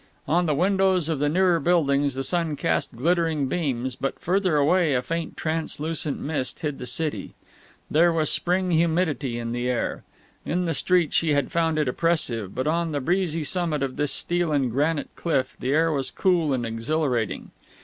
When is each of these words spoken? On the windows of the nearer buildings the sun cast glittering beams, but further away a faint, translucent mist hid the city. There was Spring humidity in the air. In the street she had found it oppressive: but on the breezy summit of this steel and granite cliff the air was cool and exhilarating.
On 0.27 0.47
the 0.47 0.55
windows 0.55 1.09
of 1.09 1.19
the 1.19 1.29
nearer 1.29 1.59
buildings 1.59 2.15
the 2.15 2.23
sun 2.23 2.55
cast 2.55 2.95
glittering 2.95 3.45
beams, 3.47 3.95
but 3.95 4.17
further 4.19 4.57
away 4.57 4.95
a 4.95 5.03
faint, 5.03 5.37
translucent 5.37 6.19
mist 6.19 6.61
hid 6.61 6.79
the 6.79 6.87
city. 6.87 7.35
There 7.87 8.11
was 8.11 8.31
Spring 8.31 8.71
humidity 8.71 9.37
in 9.37 9.51
the 9.51 9.69
air. 9.69 10.03
In 10.43 10.65
the 10.65 10.73
street 10.73 11.13
she 11.13 11.33
had 11.33 11.51
found 11.51 11.77
it 11.77 11.87
oppressive: 11.87 12.55
but 12.55 12.65
on 12.65 12.93
the 12.93 12.99
breezy 12.99 13.43
summit 13.43 13.83
of 13.83 13.95
this 13.95 14.11
steel 14.11 14.51
and 14.51 14.71
granite 14.71 15.15
cliff 15.15 15.55
the 15.59 15.69
air 15.71 15.91
was 15.91 16.09
cool 16.09 16.51
and 16.51 16.65
exhilarating. 16.65 17.51